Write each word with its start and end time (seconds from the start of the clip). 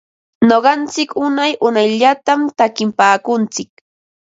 Nuqantsik 0.47 1.09
unay 1.25 1.53
unayllatam 1.67 2.41
takinpaakuntsik. 2.57 3.71